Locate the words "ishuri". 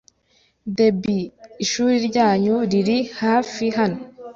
1.63-1.95